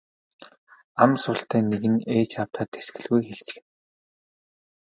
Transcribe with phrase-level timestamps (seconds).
[1.03, 3.65] Ам султай нэг нь ээж аавдаа тэсгэлгүй хэлчихнэ.